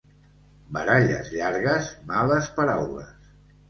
[0.77, 3.35] Baralles llargues, males paraules.